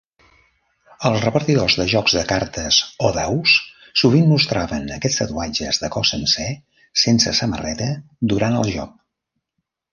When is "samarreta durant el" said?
7.45-8.77